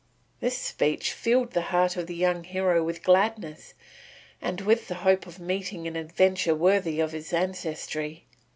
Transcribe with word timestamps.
This 0.39 0.57
speech 0.57 1.13
filled 1.13 1.51
the 1.51 1.61
heart 1.69 1.95
of 1.95 2.07
the 2.07 2.15
young 2.15 2.43
hero 2.43 2.83
with 2.83 3.03
gladness 3.03 3.75
and 4.41 4.59
with 4.59 4.87
the 4.87 4.95
hope 5.05 5.27
of 5.27 5.39
meeting 5.39 5.87
an 5.87 5.95
adventure 5.95 6.55
worthy 6.55 6.99
of 6.99 7.11
his 7.11 7.31
ancestry. 7.31 8.25